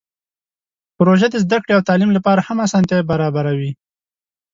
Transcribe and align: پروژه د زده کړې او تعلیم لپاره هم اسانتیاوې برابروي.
پروژه 0.97 1.27
د 1.31 1.35
زده 1.43 1.57
کړې 1.63 1.73
او 1.75 1.81
تعلیم 1.89 2.11
لپاره 2.17 2.41
هم 2.47 2.57
اسانتیاوې 2.65 3.09
برابروي. 3.11 3.71